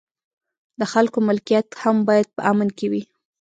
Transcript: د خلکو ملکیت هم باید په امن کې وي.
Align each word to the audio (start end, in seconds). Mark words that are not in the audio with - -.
د 0.79 0.81
خلکو 0.93 1.17
ملکیت 1.27 1.67
هم 1.83 1.97
باید 2.07 2.27
په 2.35 2.41
امن 2.51 2.69
کې 2.77 2.87
وي. 2.91 3.03